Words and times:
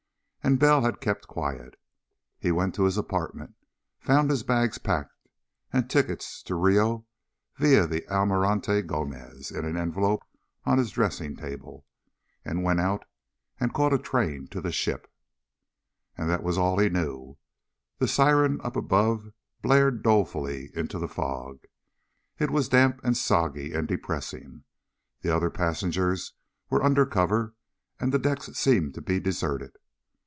And 0.43 0.57
Bell 0.57 0.81
had 0.81 1.01
kept 1.01 1.27
quiet. 1.27 1.79
He 2.39 2.51
went 2.51 2.73
to 2.73 2.85
his 2.85 2.97
apartment, 2.97 3.53
found 3.99 4.31
his 4.31 4.41
bags 4.41 4.79
packed 4.79 5.13
and 5.71 5.87
tickets 5.87 6.41
to 6.43 6.55
Rio 6.55 7.05
via 7.57 7.85
the 7.85 8.09
Almirante 8.11 8.81
Gomez 8.81 9.51
in 9.51 9.65
an 9.65 9.77
envelope 9.77 10.21
on 10.65 10.79
his 10.79 10.89
dressing 10.89 11.35
table, 11.35 11.85
and 12.43 12.63
went 12.63 12.79
out 12.79 13.05
and 13.59 13.71
caught 13.71 13.93
a 13.93 13.99
train 13.99 14.47
to 14.47 14.61
the 14.61 14.71
ship. 14.71 15.07
And 16.17 16.27
that 16.27 16.41
was 16.41 16.57
all 16.57 16.79
he 16.79 16.89
knew. 16.89 17.37
The 17.99 18.07
siren 18.07 18.59
up 18.63 18.75
above 18.75 19.27
blared 19.61 20.01
dolefully 20.01 20.71
into 20.75 20.97
the 20.97 21.07
fog. 21.07 21.59
It 22.39 22.49
was 22.49 22.67
damp, 22.67 22.99
and 23.03 23.15
soggy, 23.15 23.73
and 23.73 23.87
depressing. 23.87 24.63
The 25.21 25.29
other 25.35 25.51
passengers 25.51 26.33
were 26.67 26.83
under 26.83 27.05
cover, 27.05 27.53
and 27.99 28.11
the 28.11 28.17
decks 28.17 28.47
seemed 28.57 28.95
to 28.95 29.03
be 29.03 29.19
deserted. 29.19 29.75